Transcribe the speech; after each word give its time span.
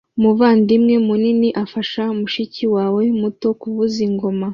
Umuvandimwe 0.17 0.95
munini 1.07 1.49
afasha 1.63 2.03
mushiki 2.19 2.63
wawe 2.75 3.03
muto 3.21 3.47
kuvuza 3.61 3.97
ingoma 4.07 4.47